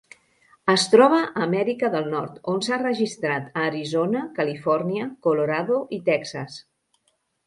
Es 0.71 0.83
troba 0.91 1.17
a 1.25 1.41
Amèrica 1.45 1.89
del 1.95 2.07
Nord, 2.13 2.39
on 2.53 2.63
s'ha 2.67 2.79
registrat 2.83 3.51
a 3.59 3.65
Arizona, 3.67 4.23
Califòrnia, 4.39 5.05
Colorado 5.27 5.79
i 5.99 6.01
Texas. 6.09 6.57